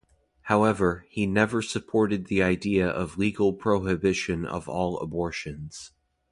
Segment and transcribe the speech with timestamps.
[0.41, 5.91] However, he never supported the idea of legal prohibition of all abortions.